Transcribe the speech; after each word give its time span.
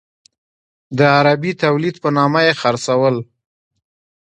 د 0.97 0.99
عربي 1.15 1.51
تولید 1.63 1.95
په 2.03 2.09
نامه 2.17 2.39
یې 2.47 2.53
خرڅول. 2.61 3.15